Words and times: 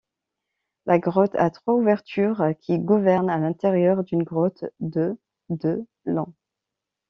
La 0.87 0.97
grotte 0.97 1.35
a 1.35 1.51
trois 1.51 1.75
ouvertures 1.75 2.43
qui 2.59 2.83
convergent 2.83 3.29
à 3.29 3.37
l'intérieur 3.37 4.03
d'une 4.03 4.23
grotte 4.23 4.65
de 4.79 5.15
de 5.51 5.85
long. 6.05 6.33